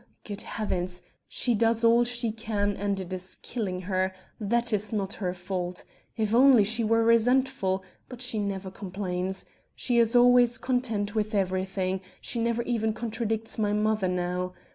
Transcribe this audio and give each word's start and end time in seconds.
Good 0.25 0.41
heavens! 0.41 1.03
she 1.27 1.53
does 1.53 1.83
all 1.83 2.03
she 2.05 2.31
can 2.31 2.75
and 2.75 2.99
it 2.99 3.13
is 3.13 3.37
killing 3.43 3.81
her... 3.81 4.11
that 4.39 4.73
is 4.73 4.91
not 4.91 5.13
her 5.13 5.31
fault. 5.31 5.83
If 6.17 6.33
only 6.33 6.63
she 6.63 6.83
were 6.83 7.03
resentful 7.03 7.83
but 8.09 8.19
she 8.19 8.39
never 8.39 8.71
complains; 8.71 9.45
she 9.75 9.99
is 9.99 10.15
always 10.15 10.57
content 10.57 11.13
with 11.13 11.35
everything, 11.35 12.01
she 12.19 12.39
never 12.39 12.63
even 12.63 12.93
contradicts 12.93 13.59
my 13.59 13.73
mother 13.73 14.07
now. 14.07 14.53